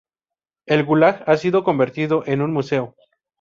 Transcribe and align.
El 0.65 0.83
gulag 0.83 1.23
ha 1.27 1.37
sido 1.37 1.63
convertido 1.63 2.23
en 2.25 2.41
un 2.41 2.51
museo. 2.53 2.95